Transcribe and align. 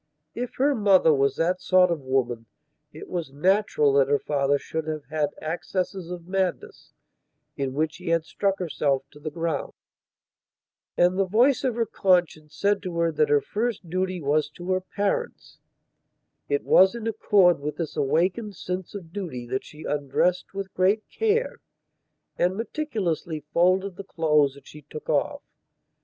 If 0.33 0.55
her 0.55 0.73
mother 0.73 1.13
was 1.13 1.35
that 1.35 1.61
sort 1.61 1.91
of 1.91 2.01
woman 2.01 2.47
it 2.91 3.07
was 3.07 3.31
natural 3.31 3.93
that 3.93 4.07
her 4.07 4.17
father 4.17 4.57
should 4.57 4.87
have 4.87 5.03
had 5.11 5.29
accesses 5.39 6.09
of 6.09 6.27
madness 6.27 6.93
in 7.55 7.75
which 7.75 7.97
he 7.97 8.07
had 8.07 8.25
struck 8.25 8.57
herself 8.57 9.03
to 9.11 9.19
the 9.19 9.29
ground. 9.29 9.73
And 10.97 11.19
the 11.19 11.27
voice 11.27 11.63
of 11.63 11.75
her 11.75 11.85
conscience 11.85 12.55
said 12.55 12.81
to 12.81 12.97
her 12.97 13.11
that 13.11 13.29
her 13.29 13.41
first 13.41 13.91
duty 13.91 14.19
was 14.19 14.49
to 14.55 14.71
her 14.71 14.81
parents. 14.81 15.59
It 16.49 16.63
was 16.63 16.95
in 16.95 17.05
accord 17.05 17.59
with 17.59 17.75
this 17.77 17.95
awakened 17.95 18.55
sense 18.55 18.95
of 18.95 19.13
duty 19.13 19.45
that 19.45 19.63
she 19.63 19.83
undressed 19.83 20.51
with 20.51 20.73
great 20.73 21.07
care 21.11 21.61
and 22.39 22.55
meticulously 22.57 23.41
folded 23.53 23.97
the 23.97 24.03
clothes 24.03 24.55
that 24.55 24.65
she 24.65 24.81
took 24.81 25.09
off. 25.09 25.43